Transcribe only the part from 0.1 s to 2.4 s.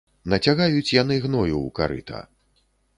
Нацягаюць яны гною ў карыта.